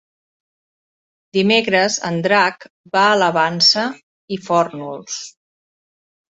[1.37, 2.67] Dimecres en Drac
[2.97, 3.87] va a la Vansa
[4.39, 5.23] i Fórnols.